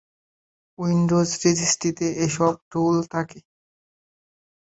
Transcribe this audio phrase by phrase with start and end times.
[0.79, 3.39] Windows রেজিস্ট্রিতে এসব tool থাকে।